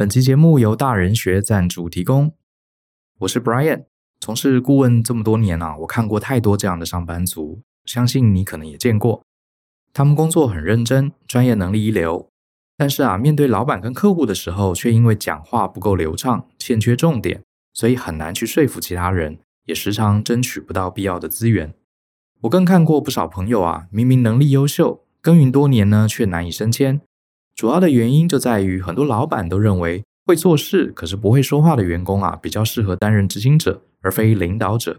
[0.00, 2.32] 本期节目由大人学赞助提供。
[3.18, 3.84] 我是 Brian，
[4.18, 9.22] 从事顾问这么多年啊，我看过太多这样的上班族，相信你可能也见过。
[9.92, 12.30] 他们工作很认真，专业能力一流，
[12.78, 17.42] 但是啊，面对老板跟客户的时候，却因为讲话不够流畅，欠缺重点，
[17.74, 21.74] 所以很难去说服其他人，也时常争取不到必要的资源。
[22.40, 27.02] 我更看过不少朋友啊，明明能力优秀，耕耘多年呢，却难以升迁。
[27.60, 34.98] 主要的原因就在于，很多老板都认为会做事可是不会说话的员工啊，比较适合担任执行者，而非领导者。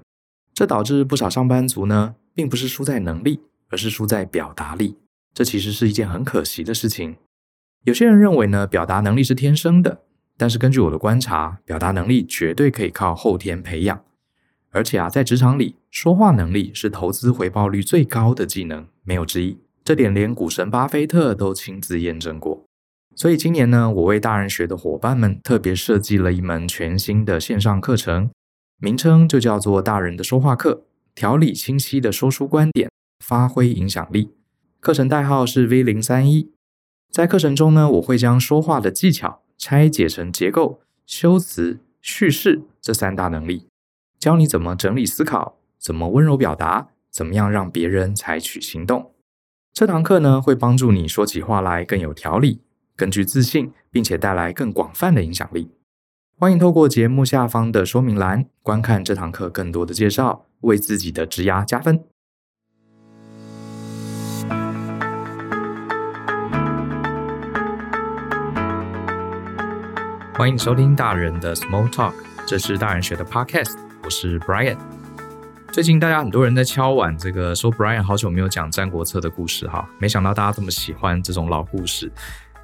[0.53, 3.39] 这导致不少上班族呢，并不是输在能力，
[3.71, 4.95] 而是输在表达力。
[5.33, 7.15] 这其实是一件很可惜的事情。
[7.83, 10.03] 有些人认为呢，表达能力是天生的，
[10.37, 14.03] 但是根据我的观察，表达能力绝对可以靠后天培养。
[14.69, 19.57] 而且啊，在职场里，说话能力是投资回报率最高的技能，没有之一。
[19.83, 22.63] 这点连股神巴菲特都亲自验证过，
[23.15, 28.29] 所以今年呢，我为大人学的伙伴们特别设计了一门全新的线上课程，
[28.79, 30.83] 名称就叫做“大人的说话课”，
[31.15, 32.89] 条理清晰的说出观点，
[33.25, 34.29] 发挥影响力。
[34.79, 36.51] 课程代号是 V 零三一。
[37.11, 43.67] 在课程中呢，我会将说话的技巧拆解成结构、修辞、叙事这三大能力，
[44.17, 49.11] 教你怎么整理思考，怎么温柔表达，怎么样让别人采取行动。
[49.73, 52.59] 这堂课呢，会帮助你说起话来更有条理、
[52.97, 55.71] 更具自信，并且带来更广泛的影响力。
[56.37, 62.03] 欢迎透过节目下方的说明栏观看这堂课更多的介绍，为自己的职涯加分。
[70.33, 72.13] 欢迎收听大人的 Small Talk，
[72.45, 74.90] 这是大人学的 Podcast，我是 Brian。
[75.71, 82.11] 最近大家很多人在敲碗，这个说 Brian 好久没有讲《战国策》的故事哈，没想到大家这么喜欢这种老故事，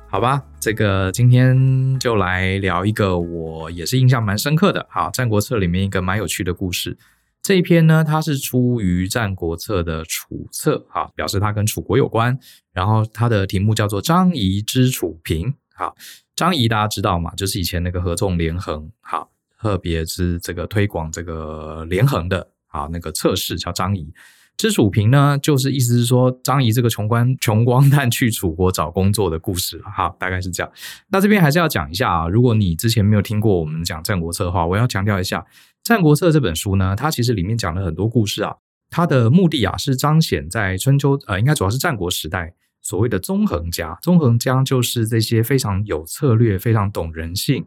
[0.10, 0.44] 好吧？
[0.60, 6.98] 这个今天就来聊一个我也是印象蛮深刻的，好，《战国策》里面一个蛮有趣的故事。
[7.42, 12.38] 这一篇呢，它是出于《战国策》的楚策，哈，表示它跟楚国有关。
[12.74, 15.96] 然后它的题目叫做“张仪之楚平”，好，
[16.36, 19.30] 张仪大家知道嘛，就是以前那个合纵连横，好，
[19.62, 22.50] 特别是这个推广这个连横的。
[22.78, 24.14] 啊，那个测试叫张仪，
[24.56, 29.82] 之楚平呢，就是意思是说张仪这个穷光穷光蛋去楚国找工作的故事。
[29.96, 30.72] 好，大概是这样。
[31.10, 35.40] 那这边还是要讲一下啊，如果你之前没有听过我们讲《战国策》的话，我要强调一下，
[35.84, 38.56] 《战国策》这本书呢，它其实里面讲了很多故事啊。
[38.90, 43.98] 它的目的啊，是彰显在春秋呃，应该主要是战国时代所谓的纵横家。
[44.02, 47.66] 纵横家就是这些非常有策略、非常懂人性。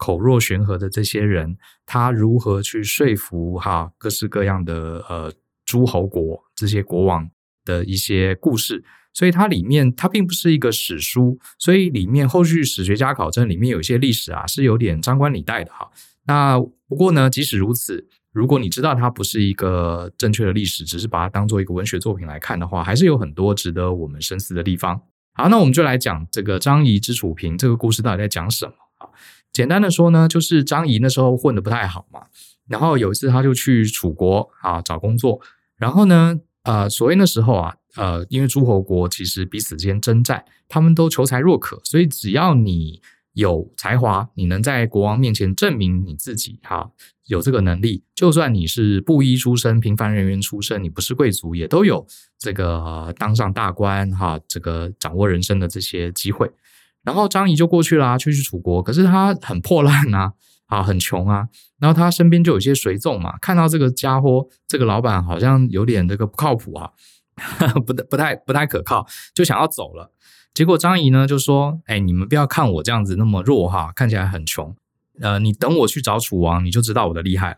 [0.00, 5.30] 口若悬河的这些人，他如何去说服哈各式各样的呃
[5.66, 7.30] 诸侯国这些国王
[7.66, 8.82] 的一些故事？
[9.12, 15.90] 所以它里面它并不是一个史书，所以里面后续史学家考证里面有一些历史啊是有点张冠李戴的哈。
[16.24, 24.98] 那不过呢，即使如此，如果你知道它不是一个正确的历史，只是把它当做一个文学作品来看的话，还是有很多值得我们深思的地方。
[25.34, 28.72] 好，那我们就来讲这个张仪之楚平这个故事到底在讲什么？
[29.52, 32.22] 简单的说呢，就是张仪那时候混得不太好嘛，
[32.68, 35.40] 然后有一次他就去楚国啊找工作，
[35.76, 43.02] 然后呢，呃，所谓那时候啊，呃，因为诸侯国其实彼此间征战，他们都求才若渴，所以只要你
[43.32, 46.90] 有才华，你能在国王面前证明你自己，哈，
[47.26, 52.06] 有这个能力，就算你是布衣出身、平凡人员出身，你不是贵族，也都有
[52.38, 56.50] 这个、当上大官，哈，这个掌握人生的这些机会。
[57.02, 58.82] 然后张仪就过去啦，去去楚国。
[58.82, 60.32] 可是他很破烂啊，
[60.66, 61.48] 啊，很穷啊。
[61.78, 66.90] 然后他身边就有一些随从嘛，看到这个家伙，这个老板好像有点这个不靠谱啊，
[67.86, 70.12] 不 不太不太可靠，就想要走了。
[70.52, 74.74] 结果张仪呢就说：“哎，你们不要看我这样子那么弱哈，看起来很穷。
[75.20, 77.56] 呃，你等我去找楚王，你就知道我的厉害了。”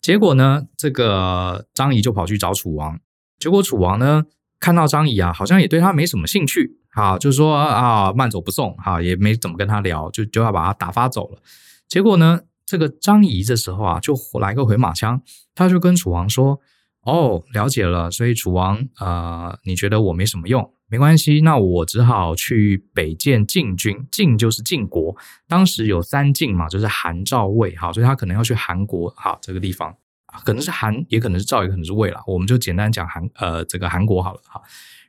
[0.00, 2.98] 结果呢，这个张仪就跑去找楚王。
[3.38, 4.24] 结果楚王呢
[4.60, 6.76] 看到张仪啊，好像也对他没什么兴趣。
[6.90, 11.38] 啊，就是说啊，慢走不送，好，也没怎么跟他聊，就就要把他打发走了。
[11.86, 15.22] 结果呢，这个张仪这时候啊，就来个回马枪，
[15.54, 16.58] 他就跟楚王说
[17.06, 29.94] ：“哦，了解了，所以楚王啊、你觉得我没什么用，没关系，那我只好去北见晋军，晋就是晋国，当时有三晋嘛，就是韩赵魏，好，所以他可能要去韩国，哈，这个地方
[30.44, 34.60] 可能是韩，也可能是赵，也可能是魏了，我们就简单讲韩，呃，这个韩国好了，哈，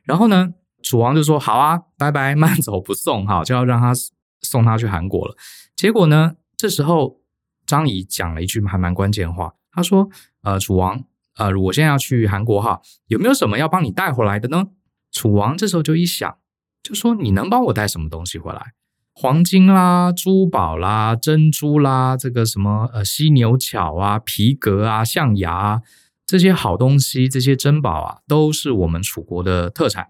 [0.04, 3.92] 然后呢？”楚王就说：“好啊，拜拜，慢走不送。”哈，就要让他
[4.40, 5.36] 送他去韩国了。
[5.76, 7.20] 结果呢，这时候
[7.64, 10.10] 张仪讲了一句还蛮关键的话，他说
[10.42, 11.04] ：“呃，楚王，
[11.36, 14.64] 呃，我现在要去韩国哈，有没有什么要帮你带回来的呢？”
[15.12, 16.36] 楚王这时候就一想，
[16.82, 18.72] 就说：“你能帮我带什么东西回来？”
[19.14, 25.82] 黄金啦、珠宝啦、珍珠啦，这个什么呃犀牛角啊、皮革啊、象牙啊，
[26.24, 30.08] 这些好东西、这些珍宝啊，都是我们楚国的特产。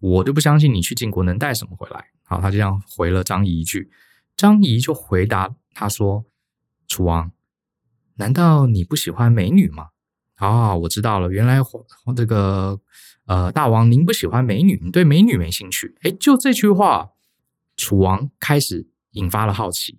[0.00, 2.06] 我就不相信你去晋国能带什么回来。
[2.24, 3.90] 好，他就这样回了张仪一句。
[4.36, 6.24] 张仪就回答他说
[6.88, 7.30] ：“楚王，
[8.16, 9.90] 难道你不喜欢美女吗？”
[10.36, 11.60] 啊、我知道了，原来
[12.16, 12.80] 这个
[13.26, 15.94] 呃大王您不喜欢美女，你对美女没兴趣。
[16.02, 17.10] 诶，就这句话。
[17.76, 19.98] 楚王开始引发了好奇，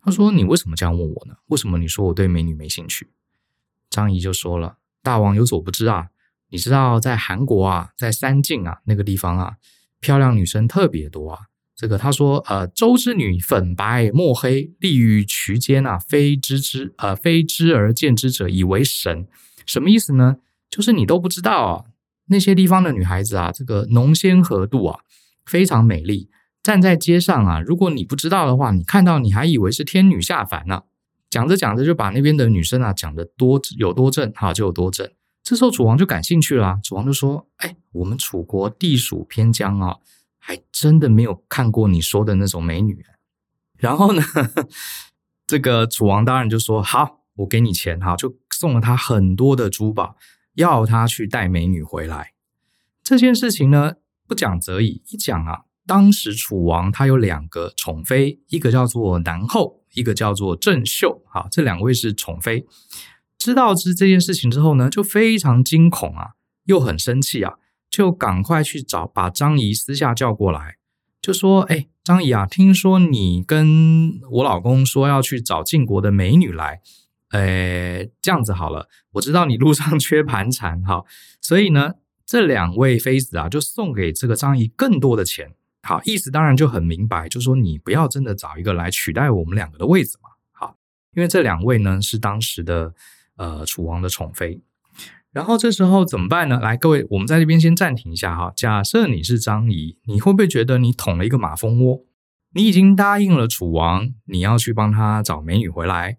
[0.00, 1.36] 他说：“你为什么这样问我呢？
[1.46, 3.10] 为什么你说我对美女没兴趣？”
[3.90, 6.08] 张仪就说了：“大王有所不知啊，
[6.50, 9.56] 你知道在韩国啊，在三晋啊那个地方啊，
[10.00, 11.46] 漂亮女生特别多啊。
[11.74, 19.26] 这个他说，呃，周之女粉白墨黑，立于渠间啊，非知之呃非知而见之者以为神。
[19.64, 20.38] 什么意思呢？
[20.68, 21.84] 就是你都不知道啊，
[22.26, 25.00] 那些地方的女孩子啊，这个浓纤合度啊，
[25.44, 26.30] 非常美丽。”
[26.68, 30.82] 站在街上啊，如果你不知道的话，你看到你还以为是天女下凡呢。
[31.30, 35.10] 讲着讲着就把那边的女生啊讲得多有多正哈，就有多正。
[35.42, 39.96] 这时候楚王就感兴趣了，楚王就说：“哎，我们楚国地属偏疆啊，
[40.38, 43.02] 还真的没有看过你说的那种美女。”
[43.78, 44.22] 然后呢，
[45.48, 50.16] 这个楚王当然就说：“好，我给你钱哈，就送了他很多的珠宝，
[50.52, 52.34] 要他去带美女回来。”
[53.02, 53.94] 这件事情呢，
[54.26, 55.62] 不讲则已，一讲啊。
[55.88, 61.22] 当时楚王他有两个宠妃，一个叫做南后，一个叫做郑袖。
[61.32, 62.66] 好，这两位是宠妃。
[63.38, 66.32] 知道知这件事情之后呢，就非常惊恐啊，
[66.64, 67.54] 又很生气啊，
[67.88, 70.76] 就赶快去找把张仪私下叫过来，
[71.22, 76.82] 就说：“哎，张仪啊，听说你跟我老公说要去找晋国的美女来，
[77.30, 81.04] 哎，这样子好了，我知道你路上缺盘缠，哈，
[81.40, 81.94] 所以呢，
[82.26, 90.30] 这两位妃子啊，就送给这个张仪更多的钱。”好，意思当然就很明白，就是说你不要真的找一个来取代我们两个的位置嘛。
[90.52, 90.76] 好，
[91.14, 92.94] 因为这两位呢是当时的
[93.36, 94.60] 呃楚王的宠妃。
[95.30, 96.58] 然后这时候怎么办呢？
[96.58, 98.52] 来，各位，我们在这边先暂停一下哈。
[98.56, 102.04] 假设你是张仪，你会不会觉得你捅了一个马蜂窝？
[102.54, 106.16] 你已经答应了楚王，你要去帮他找美女回来，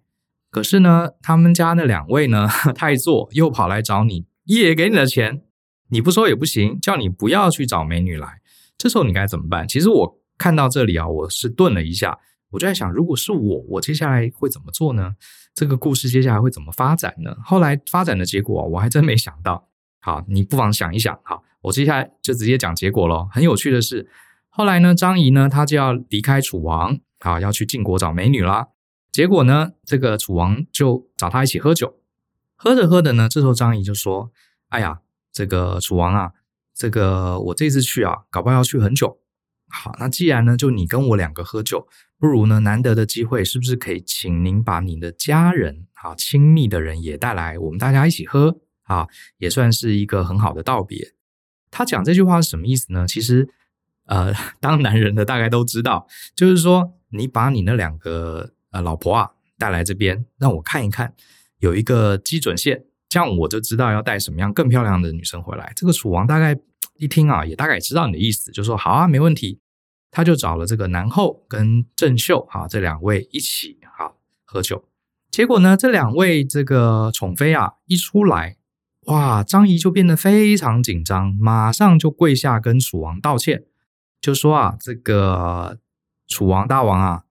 [0.51, 5.41] 可是呢，他们家那两位呢太座又跑来找你，也给你的钱，
[5.89, 8.38] 你不收也不行，叫你不要去找美女来。
[8.79, 9.67] 这时候你该怎么办？
[9.67, 12.17] 其实我看到这里啊，我是顿了一下，
[12.51, 15.15] 我就在想，如果是我，我接下来会怎么做呢？
[15.53, 17.35] 这个故事接下来会怎么发展呢？
[17.43, 19.67] 后来发展的结果，我还真没想到。
[19.99, 21.19] 好，你不妨想一想。
[21.23, 23.27] 好，我接下来就直接讲结果喽。
[23.29, 24.09] 很有趣的是，
[24.47, 28.69] 后来呢，张仪呢，他就要离开楚王，好，要去晋国找美女啦。
[29.11, 31.95] 结果呢，这个楚王就找他一起喝酒，
[32.55, 34.31] 喝着喝着呢，这时候张仪就说
[34.69, 35.01] ：“哎呀，
[35.33, 36.31] 这个楚王啊。”
[36.79, 39.19] 这个我这次去啊，搞不好要去很久。
[39.67, 49.09] 好，那既然呢，就你跟我两个喝酒，不如呢，难得的机会，是不是可以请您把你的家人啊，亲密的人也带来，我们大家一起喝啊，
[49.39, 51.13] 也算是一个很好的道别。
[51.69, 53.05] 他讲这句话是什么意思呢？
[53.05, 53.49] 其实，
[54.05, 61.13] 呃，当男人的大概都知道，就是说，你把你那两个呃老婆啊带来这边，让我看一看，
[61.57, 62.85] 有一个基准线。
[63.09, 65.73] 这样我就知道要带什么样更漂亮的女生回来。
[65.75, 66.56] 这个楚王大概
[66.97, 69.59] 一听啊，也大概知道你的意思，就说好啊，没问题。
[70.11, 74.13] 他就找了这个南后跟郑袖啊这两位一起哈
[74.44, 74.83] 喝酒。
[75.29, 78.57] 结果呢，这两位这个宠妃啊一出来，
[79.05, 83.65] 哇，张仪就变得非常紧张，马上就跪下跟楚王道歉，
[84.19, 85.77] 就说啊，这个
[86.27, 87.25] 楚王大王啊，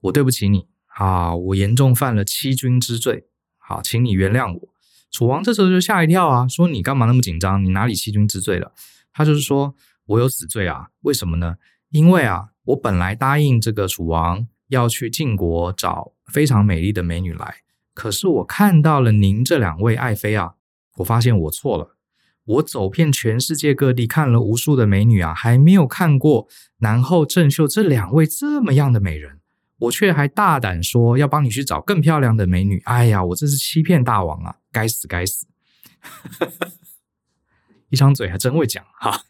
[0.00, 3.26] 我对不起你啊，我严重犯了欺君之罪，
[3.58, 4.73] 好，请你原谅我。
[5.14, 7.64] 楚王这时候就吓一跳啊，说你干嘛那么紧张？
[7.64, 8.72] 你哪里欺君之罪了？
[9.12, 11.54] 他就是说我有死罪啊，为什么呢？
[11.90, 17.58] 因为啊，我本来答应这个楚王要去晋国找非常美丽的美女来，
[17.94, 20.54] 可是我看到了您这两位爱妃啊，
[20.96, 21.96] 我发现我错了。
[22.46, 29.38] 我走遍全世界各地看了无数的美女啊，还没有看过南后郑袖这两位这么样的美人。
[29.84, 34.56] 我却还大胆说要帮你去找更漂亮的美女，哎呀，我这是欺骗大王啊！
[34.70, 35.46] 该死，该死！
[37.90, 39.22] 一张嘴还真会讲哈。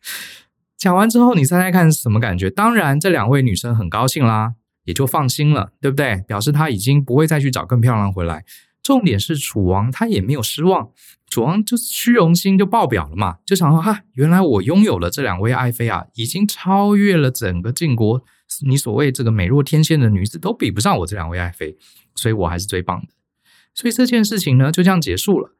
[0.76, 2.50] 讲完之后，你猜猜看是什么感觉？
[2.50, 6.16] 当然，这两位女生很高兴啦，也就放心了，对不对？
[6.26, 8.44] 表示他已经不会再去找更漂亮回来。
[8.82, 10.90] 重点是楚王他也没有失望，
[11.28, 18.22] 楚王就是虚荣心就爆表了嘛，就想说哈，原来我拥有了这两位爱妃啊，已经超越了整个晋国。
[18.62, 21.76] 你所谓这个美若天仙的女子都比不上我这两位爱妃，
[22.14, 23.08] 所以我还是最棒的。
[23.74, 25.56] 所以这件事情呢，就这样结束了。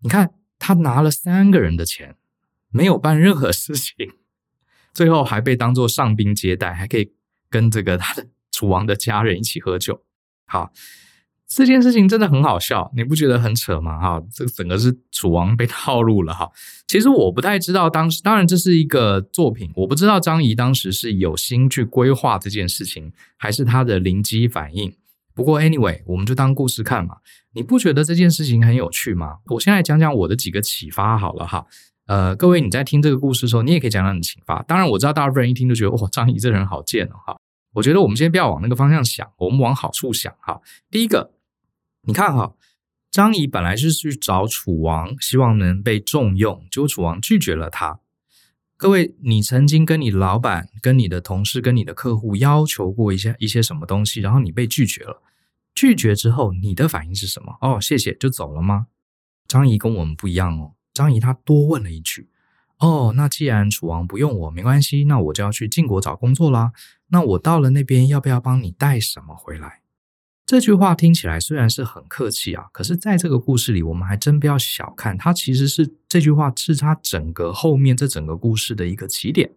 [0.00, 2.16] 你看，他拿了三个人的钱，
[2.70, 4.12] 没有办任何事情，
[4.92, 7.12] 最后还被当做上宾接待，还可以
[7.50, 10.04] 跟这个他的 楚王的家人一起喝酒。
[10.46, 10.70] 好，
[11.48, 13.98] 这件事情真的很好笑，你不觉得很扯吗？
[14.00, 16.50] 哈，这个整个是楚王被套路了哈。
[16.88, 24.92] 其实我不太知道当时，当然这是一个作品，我不知道张仪当时是有心去规划这件事情，还是他的灵机反应。
[25.34, 27.16] 不过 anyway，我们就当故事看嘛。
[27.52, 29.36] 你不觉得这件事情很有趣吗？
[29.46, 31.64] 我先来讲讲我的几个启发好了哈。
[32.06, 34.62] 呃，各位你在听这个故事的时候，你也可以讲讲你的启发。
[34.62, 37.36] 当然我知道大部分人一听就觉得哇，张仪这人好贱哦哈。
[37.74, 40.58] 我觉得我们先不要往那个方向想，我们往好处想哈。
[40.90, 41.30] 第一个，
[42.06, 42.54] 你看哈，
[43.10, 48.00] 张仪本来是去找楚王，希望能被重用，结果楚王拒绝了他。
[48.76, 55.22] 各位，你曾经跟你老板、跟你的同事、跟你的客户要求过一些一些什么东西，然后你被拒绝了。
[55.74, 57.56] 拒绝之后，你的反应是什么？
[57.60, 58.86] 哦，谢谢，就走了吗？
[59.48, 60.74] 张仪跟我们不一样哦。
[60.92, 62.30] 张仪他多问了一句。
[62.78, 66.72] 哦，那既然楚王不用我，没关系，那我就要去晋国找工作啦。
[67.08, 69.80] 那我到了那边，要不要帮你带什么回来？
[70.46, 79.50] 这句话听起来虽然是很客气啊，可是在这个故事里，我们还真不要小看它，其实是这句话是他整个后面这整个故事的一个起点。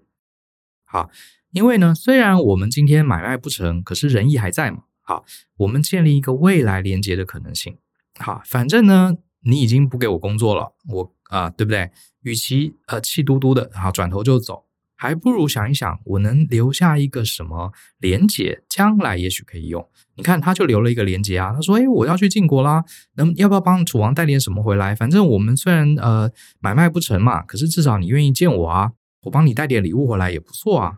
[0.85, 1.11] 好，
[1.51, 4.85] 因为呢，虽然我们今天买卖不成，可是仁义还在嘛。
[5.01, 5.23] 好，
[5.57, 7.77] 我们建立一个未来连接的可能性。
[8.17, 11.91] 好，反正呢，你已经不给我工作了，我啊、对不对？
[12.21, 14.65] 与其呃气嘟嘟的，好转头就走，
[15.01, 19.87] 还不如想一想，我能留下一个什么连结，将来也许可以用。
[20.15, 21.53] 你看，他就留了一个连结啊。
[21.53, 22.83] 他说：“哎，我要去晋国啦，
[23.15, 24.93] 那么要不要帮楚王带点什么回来？
[24.93, 26.29] 反正我们虽然呃
[26.59, 28.91] 买卖不成嘛，可是至少你愿意见我啊，
[29.21, 30.97] 我帮你带点礼物回来也不错啊。”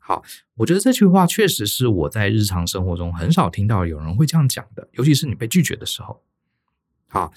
[0.00, 0.22] 好，
[0.54, 6.22] 我觉得这句话确实是我在日常生活中很少听到有人会这样讲的，尤其是你被拒绝的时候。
[7.08, 7.30] 好。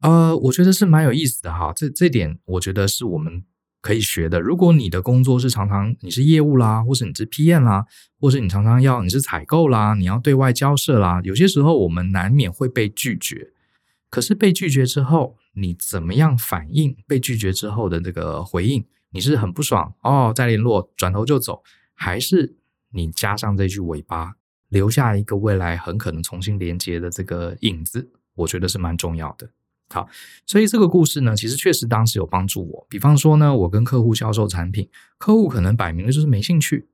[0.00, 3.42] 呃，我觉得是蛮有意思的哈，这这点我觉得是我们
[3.84, 4.40] 可以学的。
[4.40, 7.84] 如果你的工作是常常你是业务啦，或是你是 PM 啦，
[8.18, 13.52] 或是你常常要你是采购啦，你要对外交涉啦，有些时候我们难免会被拒绝。
[14.08, 16.96] 可是被拒绝之后，你怎么样反应？
[17.06, 21.62] 被拒绝之后的这个回应，你是很不爽哦，再联络，转头就走，
[21.92, 22.56] 还是
[22.92, 24.36] 你加上这句尾巴，
[24.70, 28.08] 留下一个未来很可能重新连接的这个影子？
[28.36, 29.50] 我觉得是蛮重要的。
[29.94, 30.08] 好，
[30.44, 32.84] 所以这个故事呢，其实确实当时有帮助我。
[32.90, 36.88] 比方说呢，我跟客户销售产品，客户可能摆明了就是没兴趣。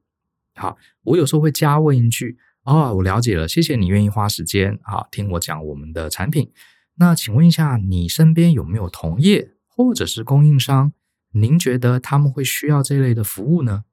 [0.54, 6.52] 好，我有时候会加问一句：“哦，我了解了，谢谢你愿意花时间啊听我讲我们的产品。
[6.97, 10.92] 那请问一下，你身边有没有同业或者是供应商？
[11.33, 13.85] 您觉得他们会需要这类的服务呢？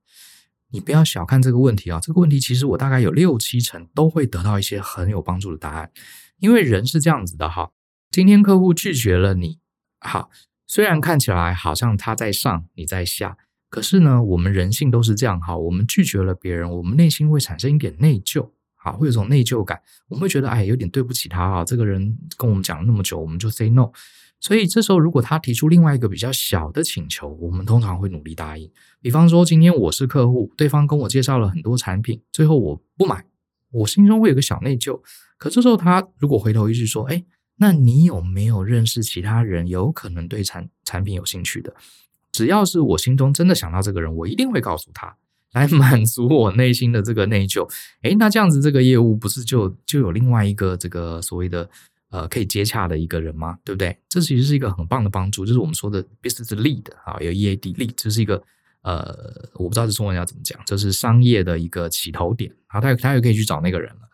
[0.72, 5.90] 你不要小看这个问题啊，这个问题其实我大概有六七成都会得到一些很有帮助的答案，
[6.40, 7.72] 因为人是这样子的哈。
[8.18, 9.60] 今天客户拒绝了你，
[10.00, 10.32] 好，
[10.66, 13.38] 虽然看起来好像他在上，你在下，
[13.70, 15.56] 可是呢，我们人性都是这样哈。
[15.56, 21.64] 我们拒绝了别人，我们内心会产生一点内疚，好，会有种内疚感，我们会觉得哎，有点对不起他啊。
[21.64, 23.92] 这个人跟我们讲了那么久，我们就 say no。
[24.40, 28.68] 所以这时候，如果他提出另外一个比较小的请求，我们通常会努力答应。
[29.00, 33.24] 比方说，今天我是客户，对方跟我介绍了很多产品，最后我不买，
[33.74, 35.00] 我心中会有个小内疚。
[35.38, 37.24] 可这时候他如果回头一句说，哎。
[37.58, 41.74] 那你有没有认识其他人有可能对产产品有兴趣的？
[42.32, 45.18] 只要是我心中真的想到这个人，我一定会告诉他，
[45.54, 47.68] 来 满足我内心的这个内疚。
[48.04, 51.68] 诶，那这样子这个业务不是就就有另外一个这个所谓的
[52.10, 53.58] 呃可以接洽的一个人吗？
[53.64, 53.98] 对不对？
[54.08, 58.44] 这其实是一个很棒的帮助，就是我们说的 business lead 啊，有 EAD lead，这是一个
[58.84, 62.54] 呃我不知道这中文要怎么讲，这是商业的一个起头点。
[62.68, 64.07] 好，他他也可以去找那个人了。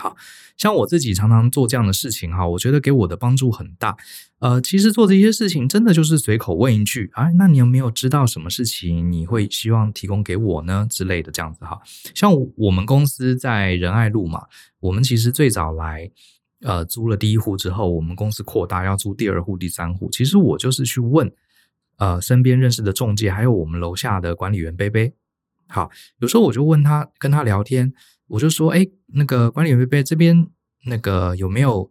[0.00, 0.16] 好。
[0.56, 3.96] 像我自己常常做这样的事情哈，我觉得给我的帮助很大。
[4.40, 10.86] 呃，其实做这些事情真的就是随口问一句，哎，那你有没有知道什么事情你会希望提供给我呢？
[10.90, 11.80] 之类的这样子哈。
[12.14, 14.44] 像我们公司在仁爱路嘛，
[14.80, 16.10] 我们其实最早来
[16.62, 21.32] 呃租了第一户之后，我们公司扩大要租第二户、第三户，其实我就是去问
[21.96, 25.14] 呃身边认识的中介，还有我们楼下的管理员贝贝。
[25.68, 27.94] 好，有时候我就问他，跟他聊天。
[28.30, 30.46] 我就说，哎，那个管理员贝贝这边
[30.86, 31.90] 那个有没有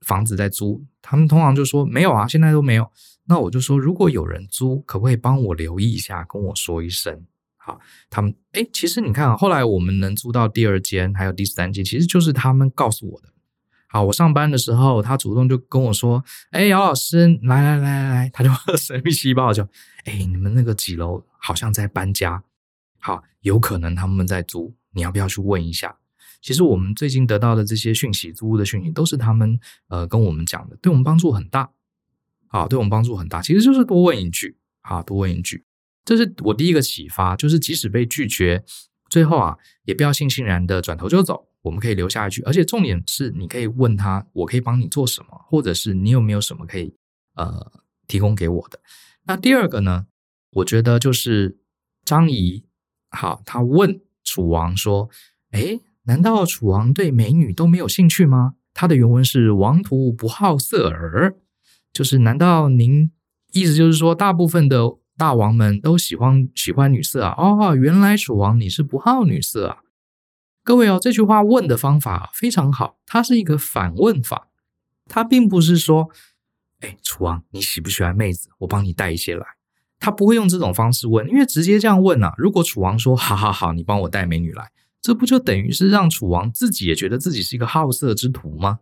[0.00, 0.84] 房子在租？
[1.00, 2.90] 他们通常就说没有啊，现在都没有。
[3.28, 7.24] 那我就说，如果有人租，可不可以帮我留意一下，跟我说一声？
[7.56, 13.28] 好，他们哎，其实你看啊，后来我们能租到第二间，还有第三间，其实就是他们告诉我的。
[13.88, 19.62] 好，我上班的时候，他主动就跟我说，哎，姚老师，来来来来来，他就 神秘细胞就，
[20.04, 22.42] 哎，你们那个几楼好像在搬家，
[22.98, 24.74] 好，有可能他们在租。
[24.96, 25.98] 你要不要去问一下？
[26.40, 31.70] 其实我们最近得到的这些讯息，租屋的讯息，都是他们呃跟我们讲的，对我们帮助很大。
[32.48, 33.42] 好，对我们帮助很大。
[33.42, 35.64] 其实就是多问一句，啊，多问一句。
[36.04, 38.64] 这是我第一个启发，就是即使被拒绝，
[39.10, 46.94] 最后啊，也不要悻悻然的转头就走，我们可以留下一句，而且重点是，你可以问他，我可以帮你做什么，或者是你有没有什么可以
[47.34, 47.72] 呃
[48.06, 48.80] 提供给我的。
[49.24, 50.06] 那第二个呢，
[50.50, 51.58] 我觉得就是
[52.04, 52.64] 张仪，
[53.10, 54.00] 好，他问
[54.36, 55.08] 楚王说
[55.52, 61.34] ：“诶，难道楚王对美女都没有兴趣吗？”他的原文是“王徒不好色耳”，
[61.90, 63.10] 就是难道您
[63.52, 64.82] 意思就是说，大部分的
[65.16, 67.34] 大王们都喜欢喜欢女色啊？
[67.38, 69.78] 哦，原来楚王你是不好女色啊？
[70.62, 74.48] 各位哦，这句话问的方法非常好，它是一个反问法，
[75.06, 76.10] 它并不是说。
[76.80, 78.50] 哎，楚王，你喜不喜欢妹子？
[78.58, 79.55] 我帮你带一些来。
[79.98, 88.80] 他不会用这种方式问，因为直接这样问啊，如果楚王说好好好，你帮我带美女来，这不就等于是让楚王自己也觉得自己是一个好色之徒吗？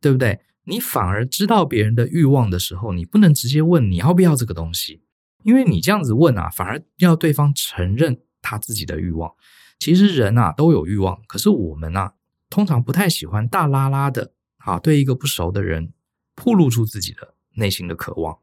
[0.00, 0.40] 对不对？
[0.64, 5.02] 你反而知道别人的欲望的时候，你不能直接问你要不要这个东西，
[5.42, 9.32] 因为你这样子问啊，反而要对方承认他自己的欲望。
[9.78, 12.12] 其实人啊都有欲望，可是我们啊
[12.48, 15.92] 通常不太喜欢大拉拉的啊对一个不熟的人。
[16.34, 18.38] 暴露出自己的内心的渴望，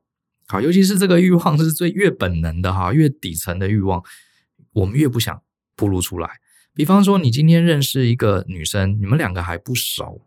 [0.51, 4.03] 好，尤其是这个欲望是最越本能的哈，越底层的欲望，
[4.74, 5.44] 我们越不想
[5.75, 6.39] 暴露出来。
[6.74, 10.25] 比方说，你今天认识一个女生，你们两个还不熟，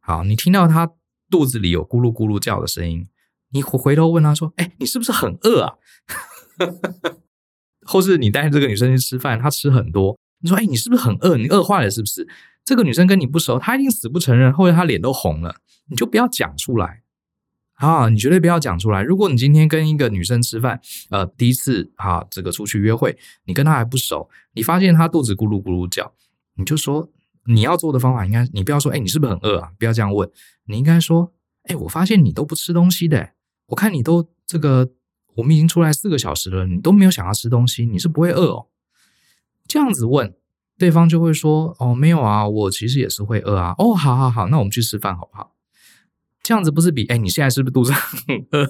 [0.00, 0.90] 好，你听到她
[1.28, 3.06] 肚子里有咕噜咕噜叫的声音，
[3.50, 5.74] 你回头问她说：“哎，你是不是很饿啊？”
[7.86, 11.36] 或是你带这个女生去吃饭，她吃很多，你说：“哎，你是不是很饿？
[11.36, 12.26] 你饿坏了是不是？”
[12.64, 15.56] 这个女生跟你不熟，她一定死不承认，或者她脸都红了。
[15.88, 17.02] 你就不要讲出来
[17.80, 18.08] 啊！
[18.08, 19.02] 你绝对不要讲出来。
[19.02, 26.12] 如果你今天跟一个女生吃饭，呃，第一次啊，这个出去约会，你跟她还不熟，你发现她肚子咕噜咕噜叫，
[26.54, 27.10] 你就说
[27.46, 29.70] 你要做的方法应该，你不要说，哎，你是不是很饿啊？
[29.78, 30.30] 不要这样问，
[30.66, 31.32] 你应该说，
[31.64, 33.30] 哎，我发现你都不吃东西的，
[33.66, 34.90] 我看你都这个，
[35.36, 38.68] 我们已经出来四个小时了，你都没有想要吃东西，你是不会饿哦。
[39.66, 40.34] 这样子问。
[40.78, 43.74] 对方就会说：“哦，没有啊，我其实也是会饿啊。
[43.76, 45.54] 哦，好好好，那我们去吃饭好不好？
[46.50, 48.10] 这样子不是比哎，你现在是不是肚子很
[48.50, 48.66] 饿？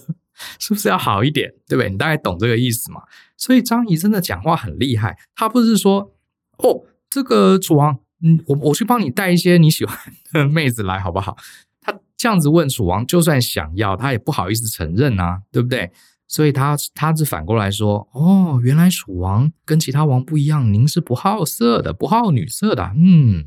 [0.58, 1.50] 是不是要好一点？
[1.66, 1.88] 对不对？
[1.88, 3.00] 你大概懂这个意思嘛？
[3.38, 6.12] 所以张仪真的讲话很厉害，他不是说
[6.58, 9.96] 哦，这个楚王，嗯，我我去帮你带一些你喜欢
[10.30, 11.38] 的妹子来好不好？
[11.80, 15.90] 他这样子问楚王，就算想要，他也不好意思承认啊，对不对？”
[16.28, 23.46] 所以他他是反过来说，哦，原来楚王跟其他王不一样，您是不好色的，不好女色的，嗯，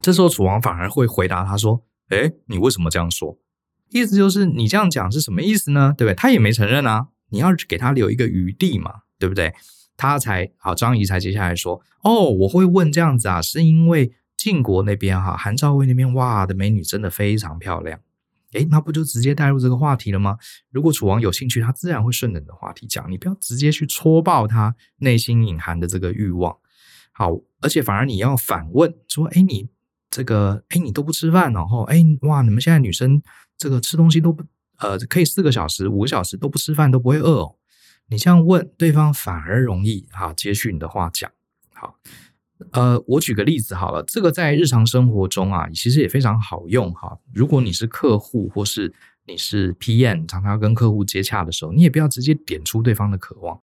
[0.00, 3.36] 这时候楚王反而会回答他说，诶，你为什么这样说？
[3.90, 5.94] 意思就是你这样讲是什么意思呢？
[5.96, 6.14] 对不对？
[6.14, 9.54] 他也没承认啊，你要给他留一个余地嘛，对不对？
[9.96, 17.98] 他才好，张仪才接下来说，哦，我会问这样子啊，是因为晋国那边哈，韩赵魏那边哇的美女真的非常漂亮。
[18.52, 20.36] 诶，那不就直接带入这个话题了吗？
[20.70, 23.10] 如果楚王有兴趣，他自然会顺着你的话题讲。
[23.10, 26.56] 你不要直接去戳爆他内心隐含的这个欲望。
[27.12, 29.68] 好，而且反而你要反问说：“诶，你
[30.10, 33.20] 这个，诶，你都不吃饭，然后，诶，哇，你们现在女生
[33.58, 34.44] 这个吃东西都不，
[34.78, 37.56] 呃，可以四个小时、五个小时都不吃饭都不会饿哦。”
[38.08, 41.30] 你这样问对方，反而容易哈接续你的话讲。
[41.74, 41.96] 好。
[42.70, 47.18] 呃，我举个例子好了，这个在日常生活中啊，其实也非常好用哈。
[47.34, 48.94] 如果你是客户或是
[49.26, 53.60] 你是 PM，常常要跟客户接洽的时候，你也不要直接点出对方的渴望。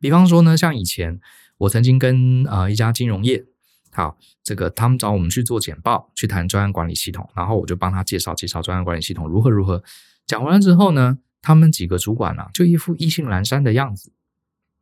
[0.00, 1.18] 比方说呢，像以前
[1.58, 3.44] 我曾经跟呃一家金融业，
[3.96, 9.82] 好，这个他们找我们去做简报，去谈专案管理系统，然后我就帮他介绍介绍专案管理系统如何如何。
[10.26, 14.12] 讲完了之后呢，他们几个主管啊，就一副意兴阑珊的样子。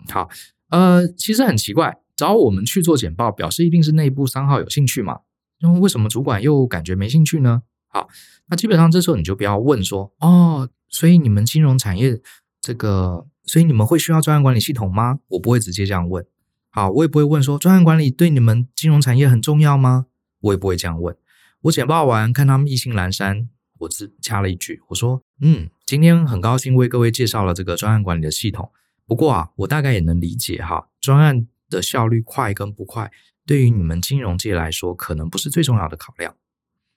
[0.09, 0.29] 好，
[0.71, 1.97] 呃，其实很奇怪。
[2.17, 5.21] 找我们去做简报，表示一定是内部三号有兴趣嘛？
[5.61, 7.63] 那为什么主管又感觉没兴趣呢？
[7.87, 8.09] 好，
[8.49, 12.21] 那基本上这时候你就不要问说哦，所以你们金融产业
[12.61, 15.21] 这个，所以你们会需要专案管理系统吗？
[15.29, 16.27] 我不会直接这样问。
[16.75, 20.07] 好，我也不会问说专案管理对你们金融产业很重要吗？
[20.41, 21.17] 我也不会这样问。
[21.61, 28.73] 我简报完看他们意兴阑珊，我只掐了一句，我说嗯，今天很高兴为各位介绍了这个专案管理的系统。
[29.07, 31.47] 不过啊，我大概也能理解哈，专案。
[31.71, 33.11] 的效率快跟不快，
[33.47, 36.37] 对于你们金融界来说，可能不是最重要的考量。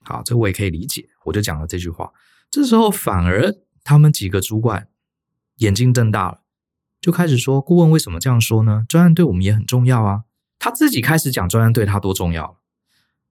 [0.03, 2.11] 好，这我也可以理解，我就讲了这句话。
[2.51, 4.89] 这时候反而他们几个主管
[5.55, 6.41] 眼睛瞪大了，
[7.01, 8.85] 就开始说：“顾问为什么这样说呢？
[8.87, 10.23] 专案对我们也很重要啊。”
[10.59, 12.57] 他自己开始讲专案对他多重要。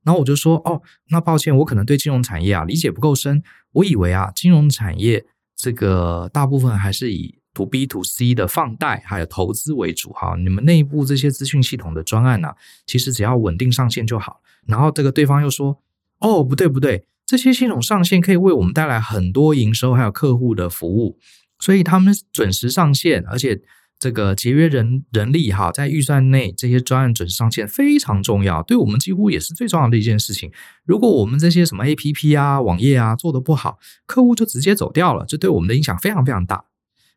[0.05, 3.43] 然后我就说：“哦，那抱歉，我可能对金融产业啊理解不够深。
[3.73, 5.27] 我以为啊，金融产业
[5.57, 14.43] 这个大部分还是以。” to B to C 的放贷还有投资为主哈，你们内部这些资讯系统的专案呢、啊，其实只要稳定上线就好。
[14.67, 15.81] 然后这个对方又说，
[16.19, 21.19] 哦，不对不对，这些系统上线可以为我们带来很多营收还有客户的服务，
[21.67, 23.61] 所以他们准时上线，而且
[23.99, 30.53] 这个节约人人力哈，在预算内这些专案准时上线非常重要，对我们几乎也是最重要的一件事情。
[30.85, 36.67] 如果我们这些什么 APP 啊、网页啊做得不好，客户就直接走掉了，这对我们的影响非常非常大。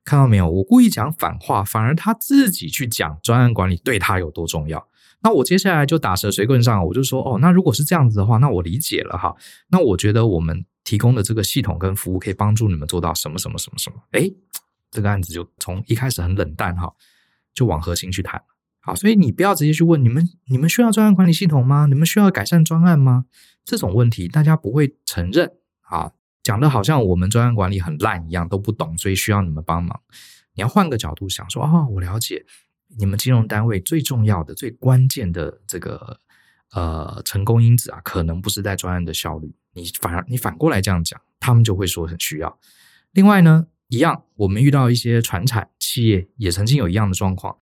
[0.04, 0.50] 看到没有？
[0.50, 4.88] 我故意讲反话，反而他自己去讲专案管理对他有多重要。
[5.22, 9.36] 那我接下来就打蛇随棍上，我就说哦，那如果是这样子的话，那我理解了哈。
[9.70, 13.98] 那我觉得我们提供的这个系统跟服务可以帮助你们做到什么什么什么什么。
[14.14, 14.36] 诶
[14.90, 16.92] 这个案子就从一开始很冷淡哈，
[17.54, 18.42] 就往核心去谈。
[18.80, 21.86] 好，所以你不要直接去问你们，你们需要专案管理系统吗？
[21.86, 23.26] 你们需要改善专案吗？
[23.64, 30.02] 这种问题大家不会承认啊，讲的好像我们专案管理很烂一样，都不懂，所以需要你们帮忙。
[30.56, 32.44] 你要换个角度想说，哦，我了解，
[32.98, 36.20] 你们金融单位最重要的、最关键的这个
[36.74, 39.54] 呃成功因子啊，可能不是在专案的效率。
[39.74, 42.60] 你反而你反过来这样讲，他们就会说很需要。
[43.12, 47.58] 另外呢，一样，我们遇到一些传产企业也曾经有一样的状况。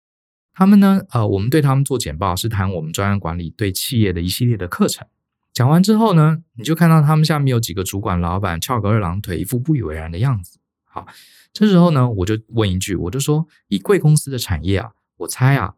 [0.54, 5.06] 他们呢，呃，我们对他们做简报是谈我们专案管理对企业的一系列的课程。
[5.52, 10.58] 讲完之后呢，你就看到他们下面有几个主管老板翘个二郎腿，一副不以为然的样子。
[10.84, 11.06] 好，
[11.52, 15.74] 这时候呢，我就问一句，我就说，以贵公司的产业啊，我猜啊，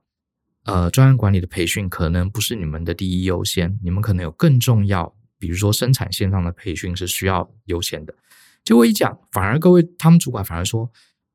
[0.65, 8.15] 呃，专案管理的培训可能不是你们的第一优先，你们可能有更重要，比如说生产线上的培训是需要优先的。
[8.65, 10.91] 结果一讲，反而各位他们主管反而说：“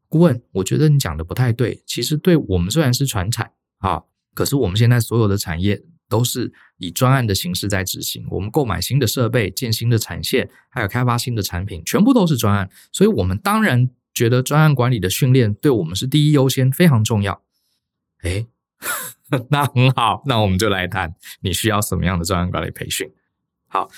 [0.09, 1.83] 顾问，我觉得你讲的不太对。
[1.85, 4.01] 其实对我们虽然是传产啊，
[4.33, 8.25] 可是我们现在所有的产业都是以专案的形式在执行。
[8.31, 12.67] 我们购买新的设备、建新的产线，还有开发新的产品，全部都是专案。
[12.91, 17.43] 所以，我们当然觉得专案管理的训练对我们是第一优先，非常重要。
[18.23, 18.47] 诶，
[19.51, 23.07] 那很好，那我们就来谈你需要什么样的专案管理培训。
[23.69, 23.89] 好，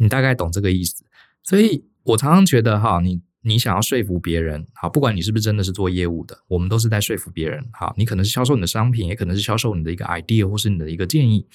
[0.00, 1.04] 你大概懂这个意思，
[1.44, 7.62] 所以。”我常常觉得哈，你你想要说服别人，好，不管你是不是真的是做业务的，我们都是在说服别人。
[7.72, 11.46] 好，你可能是销售你的商品，也可能是销售你的一个 idea 或是你的一个建议。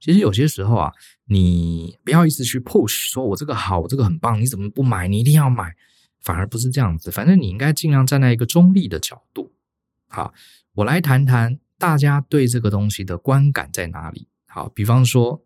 [0.00, 0.92] 其实有些时候啊，
[1.26, 5.06] 你不要一直去 push，说我这个好，我这个很棒，你怎么不买？
[5.06, 5.72] 你一定要买，
[6.20, 7.12] 反而不是这样子。
[7.12, 9.52] 反正你应该尽量站在一个中立的角度。
[10.08, 10.34] 好，
[10.74, 14.26] 我来谈谈大家对这个东西的观感在哪里。
[14.48, 15.40] 好，比方说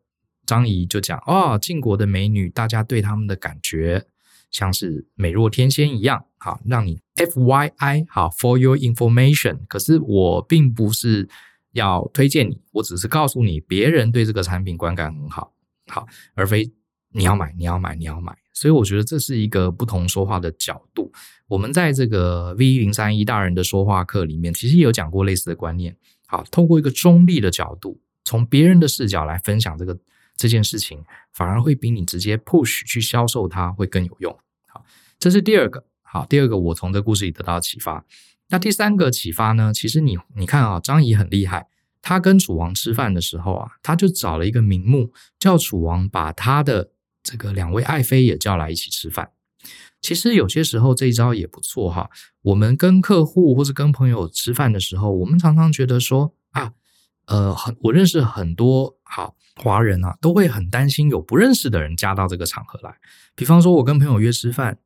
[0.47, 4.07] 张仪就讲哦，晋国的美女，大家对他们的感觉。
[4.53, 9.59] 像是美若天仙一样，好，让你 FYI 好 for your information。
[9.69, 11.29] 可是我并不是
[11.73, 15.53] 要推荐你，我只是告诉你，别人对这个产品观感很好，
[15.89, 16.73] 好，而非
[17.11, 18.35] 你要买，你要买，你要买。
[18.55, 21.13] 所以我觉得这是一个不同说话的角度。
[21.49, 25.95] 我们在这个 V 零三一大人的说话课里面，其实也有讲过类似的观念。
[26.27, 29.99] 好，透过一个中立的角度，从别人的视角来分享这个。
[30.37, 34.39] 这件事情反而会比你直接 push 去销售它会更有用。
[34.69, 34.85] 好，
[35.19, 35.85] 这是第二个。
[36.03, 38.05] 好，第二个我从这故事里得到启发。
[38.49, 39.73] 那第三个启发呢？
[39.75, 41.69] 其实你你看啊，张仪很厉害。
[42.01, 46.93] 他跟楚王吃饭的时候啊，他就找了一个名目，叫楚王把他的
[47.25, 49.33] 这个两位爱妃也叫来一起吃饭。
[50.01, 52.09] 其实有些时候这一招也不错哈。
[52.43, 56.75] 我们跟客户或者跟朋友吃饭的时候，我们常常觉得说啊，
[57.27, 59.35] 呃，很我认识很多好。
[59.59, 62.95] 华人啊，都会很担心有不认识的人加到这个场合来。
[63.35, 64.77] 比方说，我跟朋友约吃饭，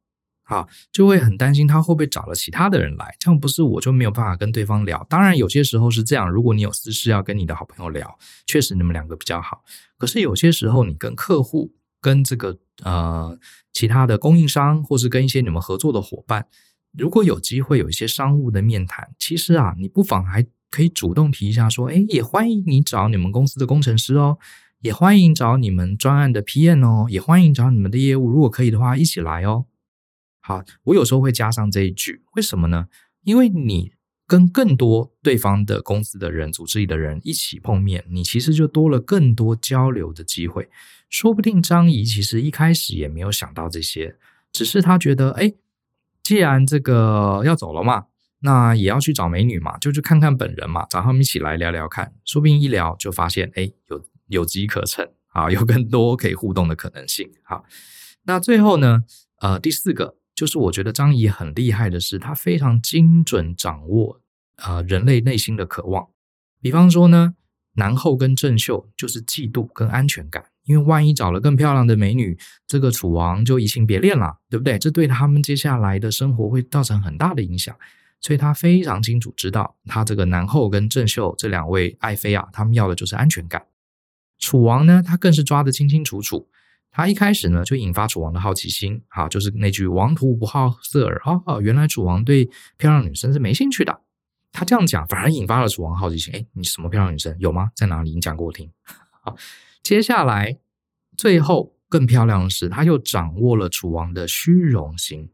[0.44, 5.04] 啊，就会很担心他会不会找了其他的人来，这样不是我就没有办法跟对方聊。
[5.10, 9.64] 当然，有些时候是这样，如果你有私事要跟你的好朋友聊，确实你们两个比较好。
[9.98, 13.36] 可是有些时候，你跟客户、跟这个呃
[13.72, 16.46] 其他的供应商，或是跟一些你们合作的伙伴，
[16.96, 20.46] 如果有机会有一些商务的面谈，其实啊，你不妨还。
[20.70, 24.38] 可以主动提一下，说，诶，也欢迎你找你们公司的工程师哦，
[24.80, 29.66] 也欢迎找你们专案的 PM 哦，也欢迎找你们的业务，如果可以的话，一起来哦。
[30.40, 32.86] 好，我有时候会加上这一句，为什么呢？
[33.24, 33.92] 因为你
[34.26, 40.70] 跟更多对方的公司的人、组织里的人一起碰面，你其实就多了更多交流的机会。
[41.08, 44.16] 说不定张仪其实一开始也没有想到这些，
[44.52, 45.52] 只是他觉得，哎，
[46.22, 48.06] 既然这个要走了嘛。
[48.42, 57.30] 那也要去找美女嘛，就去看看本人嘛，找他们一起来聊聊看，说不定一聊就发现，哎，有有机可乘啊，有更多可以互动的可能性。
[57.42, 57.64] 好，
[58.24, 59.04] 那最后呢，
[59.40, 64.20] 呃，第四个就是我觉得张仪很厉害的是，他非常精准掌握
[64.56, 66.08] 呃人类内心的渴望。
[66.62, 67.34] 比方说呢，
[67.74, 74.78] 男后跟正秀就是嫉妒跟安全感，因为万一找了更漂亮的美女，这个楚王就移情别恋了，对不对？
[74.78, 77.76] 这对他们接下来的生活会造成很大的影响。
[78.20, 83.66] 所以他非常清楚知道，他这个南后跟郑袖这两位爱妃啊，他们要的就是安全感。
[84.38, 86.48] 楚王呢，他更是抓得清清楚楚。
[86.92, 94.00] 他一开始呢，就引发楚王的好奇心，啊，就是那句“王图不好色儿”，哦，原来楚王对漂亮女生是没兴趣的。
[94.50, 96.34] 他这样讲反而引发了楚王好奇心。
[96.34, 97.70] 哎，你什么漂亮女生有吗？
[97.76, 98.10] 在哪里？
[98.12, 98.68] 你讲给我听。
[99.22, 99.36] 好，
[99.84, 100.58] 接下来
[101.16, 105.30] 最后更漂亮的是，他又掌握了楚王的虚荣心。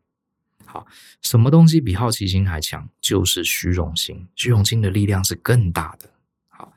[1.23, 2.89] 什么东西比好奇心还强？
[3.01, 4.27] 就是虚荣心。
[4.35, 6.11] 虚荣心的力量是更大的。
[6.49, 6.73] 好，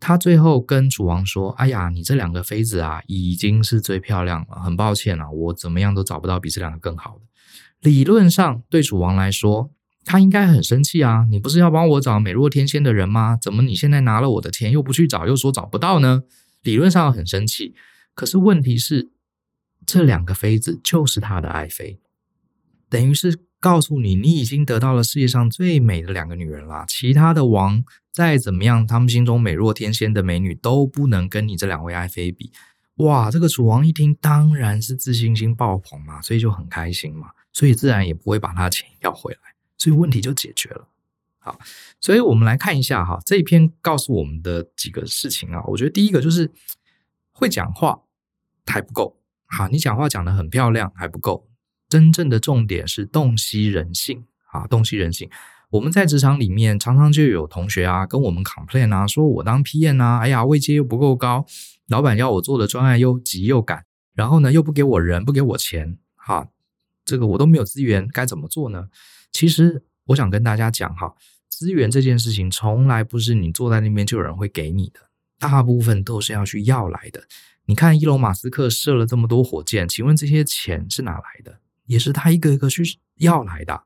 [0.00, 4.60] 他最后跟楚王说：“哎呀，你这两个妃子啊，已经是最漂亮了。
[4.60, 7.24] 很抱歉啊，我怎么样都找不到比这两个更好的。
[7.80, 9.70] 理论上，对楚王来说，
[10.04, 11.26] 他应该很生气啊！
[11.30, 13.38] 你不是要帮我找美若天仙的人吗？
[13.40, 16.22] 怎么你现在拿了我的钱又不去找，又说找不到呢？
[16.62, 17.74] 理论上很生气。
[18.14, 19.10] 可是问题是，
[19.84, 22.00] 这两个妃子就是他的爱妃。”
[22.94, 26.84] 等于是告诉你，你已经得到了世界上最美的两个女人了。
[26.86, 32.52] 其他的王再怎么样，他们心中美若天仙的美女都不能跟你这两位爱妃比。
[32.98, 39.40] 哇，这个楚王一听，当然是自信心爆棚嘛，所以就很开心嘛，所以自然也不会把他钱要回来，
[39.76, 40.86] 所以问题就解决了。
[41.40, 41.58] 好，
[42.00, 46.48] 所以我们来看一下哈，这一篇告诉我们的几个事情啊，我觉得第一个就是
[47.32, 48.02] 会讲话
[48.66, 51.48] 还不够，好，你讲话讲得很漂亮还不够。
[51.94, 55.30] 真正的重点是洞悉人性啊，洞悉人性。
[55.70, 61.46] 我们在职场里面常常就有同学啊跟我们 complain 啊，说我当 PM 啊，哎呀，位阶又不够高，
[61.86, 66.48] 老板要我做的专案又急又赶，然后呢又不给我人，不给我钱，哈，
[67.04, 68.88] 这个我都没有资源，该怎么做呢？
[69.30, 71.14] 其实我想跟大家讲哈，
[71.48, 74.98] 资源这件事情从来不是你坐在那边就有人会给你的，
[75.38, 77.22] 大部分都是要去要来的。
[77.66, 81.60] 你看伊隆马斯克射了这么多火箭，请问这些钱是哪来的？
[81.86, 82.82] 也是他一个一个去
[83.16, 83.82] 要来的，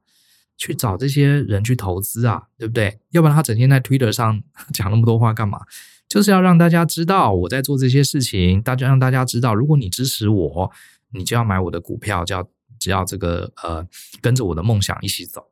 [0.57, 2.99] 去找这些人去投资啊，对不对？
[3.11, 5.61] 要不然他整天在 Twitter 上 讲那么多话干嘛？
[6.09, 10.71] 就是要让大家知道我在做这些事情，大家让大家知道，如果你支持我，
[11.13, 13.87] 你就要买我的股票，就要只要这个呃
[14.23, 15.45] 跟着我的梦想一起走，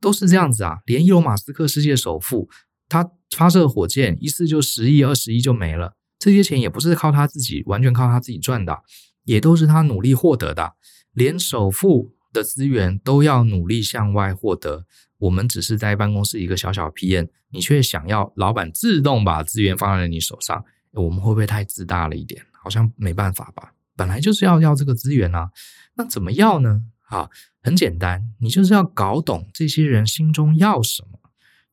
[0.00, 0.78] 都是这样子啊。
[0.84, 2.48] 连伊隆马斯克世界首富，
[2.88, 8.82] 他发射火箭一次就十亿、二十亿就没了，这些钱也不是靠他自己，完全靠他自己赚的，
[9.24, 10.74] 也都是他努力获得的。
[11.16, 14.84] 连首富的资源都要努力向外获得，
[15.16, 22.44] 我们只是在办公室一个小小 P N，你却想要老板自动把资源放在你手上，我们会不会太自大了一点？
[22.62, 23.72] 好像没办法吧？
[23.96, 25.50] 本来就是要要这个资源啊，
[25.94, 26.82] 那怎么要呢？
[27.08, 27.30] 啊，
[27.62, 31.18] 很简单，你就是要搞懂这些人心中要什么，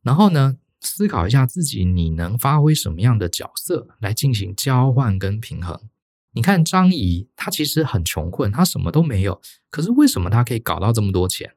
[0.03, 5.77] 然后呢，思考一下自己你能发挥什么样的角色来进行交换跟平衡。
[6.33, 11.53] 你看张仪，他其实很穷困，他什么都没有，可是为什么他可以搞到这么多钱？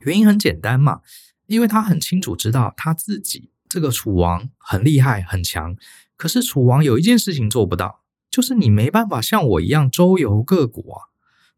[0.00, 1.00] 原因很简单嘛，
[1.46, 5.76] 因为他很清楚知道他自己这个楚王很厉害很强，
[6.16, 11.02] 可是楚王有一件事情做不到，就是你没办法像我一样周游各国啊。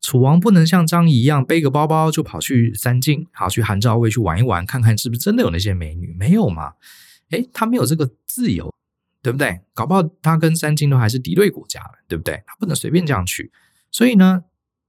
[0.00, 6.74] 楚王不能像张仪一样背个包包就跑去三晋，好去韩赵魏去玩一玩，看看是不是真的有那些美女，没有嘛？
[7.31, 8.72] 诶，他没有这个自由。
[9.29, 9.61] 对不对？
[9.75, 12.43] 搞不好他跟三晋都还是敌对国家了，对不对？
[12.47, 13.53] 他不能随便这样去。
[13.91, 14.45] 所以呢，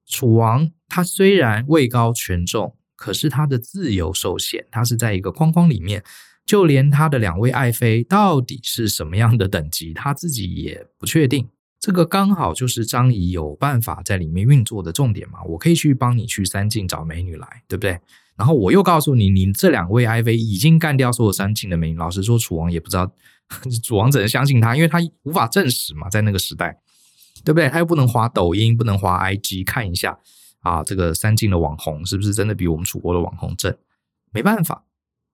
[0.05, 6.01] 楚王他虽然位高权重，可是他的自由受限，他是在一个框框里面。
[6.45, 11.47] 就连他的两位爱妃到底是什么样的等级，他自己也不确定。
[11.79, 15.43] 这个刚好就是张仪有办法在里面运作的重点嘛。
[15.43, 17.99] 我可以去帮你去三晋找美女来，对不对？
[18.35, 21.97] 然后我又告诉你，你这两位爱妃已经干掉所有三晋的美女。
[21.97, 23.13] 老实说，楚王也不知道。
[23.83, 26.79] 楚王只能相信他，因为他无法证实嘛，在那个时代，
[27.43, 27.67] 对不对？
[27.69, 30.19] 他又不能滑抖音，不能滑 IG 看一下
[30.59, 33.75] 啊，这个三晋的网红是不是真的比我们楚国的网红正？
[34.31, 34.85] 没办法，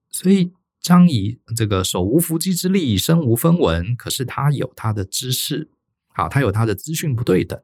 [0.10, 5.69] 所以张仪这个手无缚鸡之力，身无分文，可是他有他的知识，
[6.13, 7.62] 好，他有他的资讯不对等，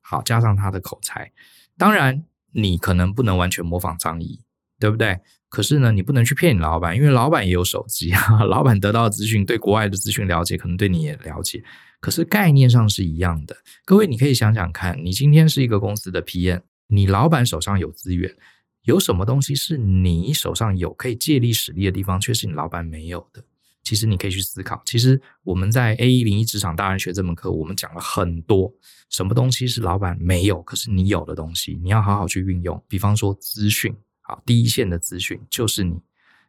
[0.00, 1.30] 好，加上他的口才，
[1.78, 4.40] 当然你可能不能完全模仿张仪，
[4.82, 5.16] 对不对？
[5.48, 8.42] 可是呢，你不能去骗你老板，因为老板也有手机啊。
[8.50, 11.62] 老板得到的资讯，对国外的资讯了解，可能对你也了解。
[12.00, 13.56] 可是概念上是一样的。
[13.84, 18.34] 各位，你可以想想看，你今天是一个公司的 PM，你老板手上有资源，
[18.82, 23.44] 有什么东西是你手上有可以借力使力的地方，却是你老板没有的？
[23.84, 24.82] 其实你可以去思考。
[24.86, 28.72] 其实我们在 A 一零一职场大人学这门课，我们讲了很多，
[29.10, 32.82] 什么东西是老板没有，可是你有的东西，你要好好去运用。
[32.88, 33.94] 比方说资讯。
[34.22, 36.00] 好，第一线的资讯就是你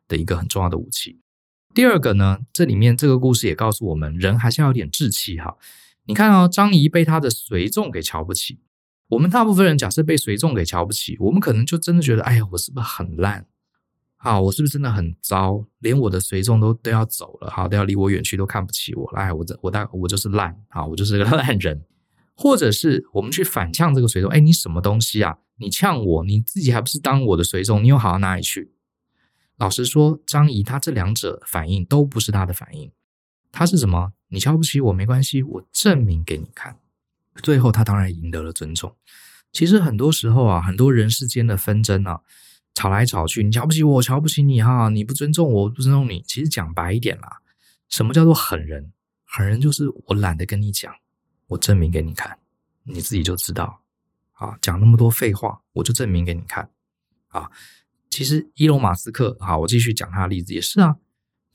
[0.08, 1.20] 的一个很重要的武器。
[1.74, 5.58] 第二个呢，这里面这个故事也告诉我们，人还是要有点志气哈。
[6.06, 8.60] 你看哦，张仪被他的随从给瞧不起。
[9.10, 13.46] 我们大部分人假设被随从给瞧不起，我们可能就真的觉得，哎呀，我是不是很烂？
[14.18, 15.66] 好，我是不是真的很糟？
[15.80, 19.06] 连我的随从都都要走了，好，都要离我远去，都看不起我。
[19.16, 21.84] 哎，我这我大我就是烂，好，我就是个 烂人。
[22.36, 25.38] 或者是我们去反呛这个随从，哎，你什么东西啊？
[25.58, 27.84] 你呛我，你自己还不是当我的随从？
[27.84, 28.74] 你又好到哪里去？
[29.58, 32.92] 老实说，张仪他这两者反应都不是他的反应，
[33.52, 34.14] 他是什么？
[34.30, 36.80] 你瞧不起我没关系，我证明给你看。
[37.44, 38.96] 最后他当然赢得了尊重。
[39.52, 42.22] 其实很多时候啊，很多人世间的纷争啊，
[42.74, 46.24] 吵来吵去，你瞧不起我，我瞧不起你哈，你不尊重我，我不尊重你。
[46.28, 47.38] 其实讲白一点啦，
[47.90, 48.92] 什么叫做狠人？
[49.24, 50.92] 狠人就是我懒得跟你讲，
[51.48, 52.38] 我证明给你看，
[52.84, 53.82] 你自己就知道。
[54.34, 56.70] 啊，讲那么多废话，我就证明给你看。
[57.30, 57.50] 啊，
[58.10, 60.98] 其实伊隆马斯克，好，我继续讲他的例子也是啊。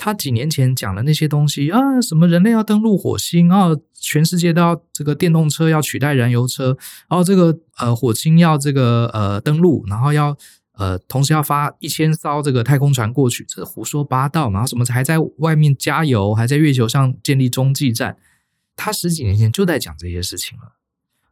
[0.00, 6.76] 他几年前讲的那些东西啊，什么人类要登陆火星啊，全世界都要这个电动车要取代燃油车，
[7.08, 10.36] 然后这个呃火星要这个呃登陆，然后要
[10.74, 14.52] 呃同时要发一千艘这个太空船过去，这胡说八道。
[14.52, 18.16] 然后什么还在外面加油，还在月球上建立中继站，
[18.78, 20.76] 他十几年前就在讲这些事情了。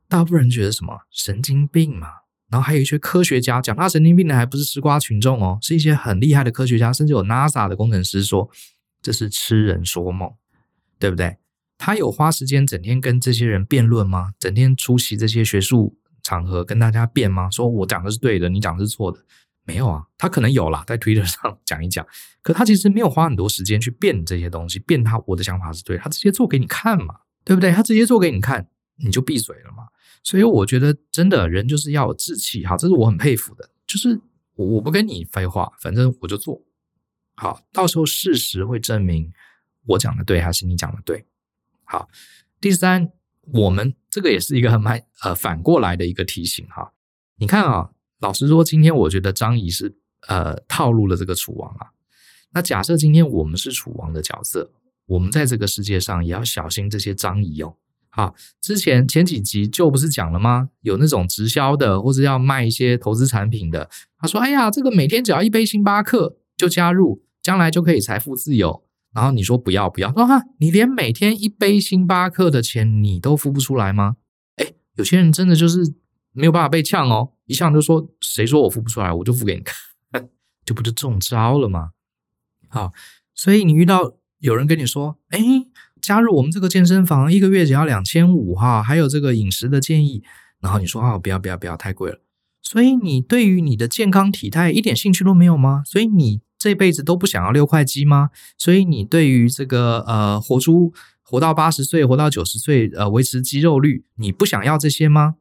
[0.09, 2.09] 大部分人觉得什么神经病嘛？
[2.48, 8.50] 然后还有一些科学家讲他神经病的，还不是吃瓜群众哦，是一些很厉害的科学家，甚至有 NASA 的工程师说
[9.00, 10.32] 这是痴人说梦，
[10.98, 11.38] 对不对？
[11.78, 14.32] 他有花时间整天跟这些人辩论吗？
[14.38, 17.50] 整天出席这些学术场合跟大家辩吗？
[17.50, 19.18] 说我讲的是对的，你讲的是错的？
[19.64, 22.06] 没有啊，他可能有啦，在 Twitter 上讲一讲，
[22.40, 27.70] 可他其实没有花很多时间去辩这些东西，辩他我的想法是对，他直接做给你看嘛，对不对？
[27.70, 29.87] 他直接做给你看，你就闭嘴了嘛。
[30.24, 33.70] 所以我觉得，真的人就是要有志气，哈，这是我很佩服的。
[33.87, 34.20] 就是
[34.56, 36.61] 我不跟你废话，反正我就做
[37.37, 39.32] 好，到时候事实会证明
[39.85, 41.24] 我讲的对还是你讲的对。
[41.85, 42.09] 好，
[42.61, 43.12] 第三，
[43.52, 46.92] 我们这个也是一个很蛮呃反过来的一个提醒哈。
[47.37, 49.94] 你看啊，老实说，今天我觉得张仪是
[50.26, 51.92] 呃套路了这个楚王啊。
[52.50, 54.72] 那假设今天我们是楚王的角色，
[55.07, 57.77] 我们在这个世界上也要小心这些张仪哦。
[58.09, 60.71] 好，之前前几集就不是讲了吗？
[60.81, 63.90] 有那种直销的，或者要卖一些投资产品的。
[64.19, 74.16] 他说：“哎呀，这个每天只要一杯星巴克就加入，将来就可以财富自由。”然后你说不要不要，说哈，你连每天一杯星巴克的钱你都付不出来吗？
[74.57, 75.95] 哎，有些人真的就是
[76.33, 79.75] 没有办法被呛哦，一呛就说：“谁说我付不出来，我就付给你看。
[80.64, 81.90] ”就不就中招了吗？
[82.69, 82.92] 好，
[83.35, 85.38] 所以你遇到有人跟你说：“哎。”
[86.02, 90.22] 加入我们这个健身房，一个月只要两千五哈，还有这个饮食的建议。
[90.61, 92.20] 然后你说啊，不要不要不要，太贵了。
[92.62, 95.82] 所以你对于你的健康体态一点兴趣都没有吗？
[95.85, 98.30] 所以你这辈子都不想要六块肌吗？
[98.56, 105.35] 所以你对于这个呃活出活到八十岁、活到九十岁呃维持肌肉率，你不想要这些吗？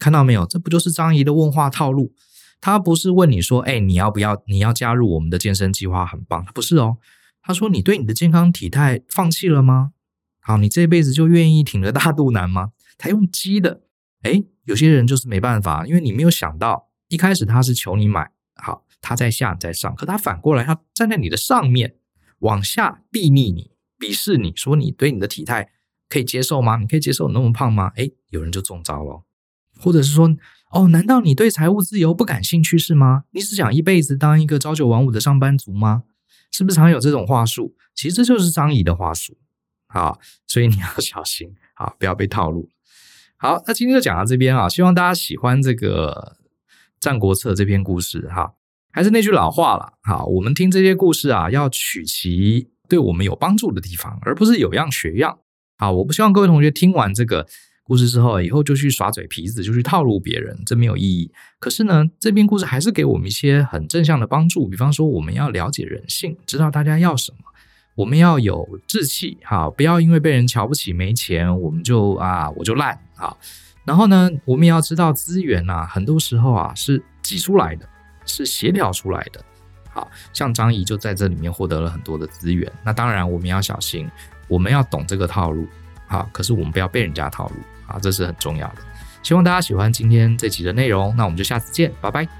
[0.00, 0.44] 看到没有？
[0.44, 2.12] 这不就是张仪的问话套路？
[2.60, 4.42] 他不是问你说，哎，你要不要？
[4.46, 6.44] 你要加入我们的健身计划，很棒。
[6.52, 6.96] 不是哦，
[7.42, 9.92] 他说你对你的健康体态放弃了吗？
[10.40, 12.72] 好，你这辈子就愿意挺着大肚腩吗？
[12.98, 13.82] 他用激的，
[14.22, 21.96] 诶，有些人就是没办法，因为你没有想到，一开始他是求你买，好，他在下，你在上，可他反过来，他站在你的上面，
[22.40, 25.70] 往下睥睨你，鄙视你，说你对你的体态
[26.08, 26.76] 可以接受吗？
[26.76, 27.92] 你可以接受你那么胖吗？
[27.96, 29.22] 诶，有人就中招了，
[29.78, 30.30] 或者是说，
[30.72, 33.24] 哦，难道你对财务自由不感兴趣是吗？
[33.30, 36.04] 你只想一辈子当一个朝九晚五的上班族吗？
[36.50, 37.74] 是不是常有这种话术？
[37.94, 39.36] 其实这就是张仪的话术。
[39.88, 42.68] 啊，所以你要小心，啊，不要被套路。
[43.36, 46.36] 好，那今天就讲到这边啊，希望大家喜欢这个
[47.00, 48.54] 《战国策》这篇故事哈。
[48.92, 55.40] 还是那句老话了，好，我们听这些故事啊，要取其对我们有帮助的地方，而不是有样学样。
[55.78, 57.48] 啊，我不希望各位同学听完这个
[57.90, 61.28] 故事之后，以后就去耍嘴皮子，就去套路别人，这没有意义。
[61.58, 67.38] 可是呢，这篇故事还是给我们一些很正向的帮助，比方说，我们要了解人性，知道大家要什么。
[67.96, 73.36] 我们要有志气，哈，不要因为被人瞧不起没钱，我们就啊，我就烂，好。
[73.84, 77.88] 然后呢，我们也要知道资源呐，很多时候啊是挤出来的，
[78.24, 79.44] 是协调出来的。
[79.90, 82.70] 好，像张仪就在这里面获得了很多的资源。
[82.84, 84.08] 那当然，我们要小心，
[84.46, 85.66] 我们要懂这个套路，
[86.06, 86.30] 好。
[86.32, 87.56] 可是我们不要被人家套路，
[87.90, 88.76] 啊，这是很重要的。
[89.22, 92.39] 希望大家喜欢今天这集的内容，那我们就下次见，拜拜。